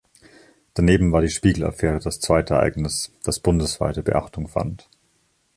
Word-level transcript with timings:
Daneben 0.73 1.11
war 1.11 1.21
die 1.21 1.29
Spiegel-Affäre 1.29 1.99
das 1.99 2.19
zweite 2.19 2.55
Ereignis, 2.55 3.11
das 3.23 3.39
bundesweite 3.39 4.01
Beachtung 4.01 4.47
fand. 4.47 4.89